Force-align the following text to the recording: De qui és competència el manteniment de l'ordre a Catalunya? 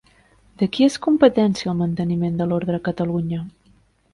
De 0.61 0.67
qui 0.77 0.85
és 0.87 0.95
competència 1.07 1.73
el 1.73 1.77
manteniment 1.83 2.41
de 2.41 2.49
l'ordre 2.51 2.81
a 2.81 2.85
Catalunya? 2.89 3.45